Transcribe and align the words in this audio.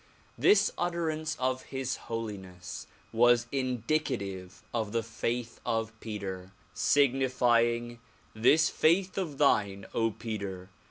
This 0.35 0.71
utterance 0.79 1.35
of 1.39 1.61
His 1.65 1.97
Holiness 2.09 2.87
was 3.13 3.45
indicative 3.51 4.63
of 4.73 4.93
the 4.93 5.03
faith 5.03 5.59
of 5.63 5.93
Peter, 5.99 6.53
signifying— 6.73 7.99
This 8.33 8.67
faith 8.67 9.15
of 9.19 9.37
thine, 9.37 9.85
Peter! 10.17 10.71